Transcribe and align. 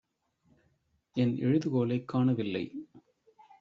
என் 1.13 1.37
எழுதுகோலைக் 1.37 2.05
காணவில்லை. 2.05 2.87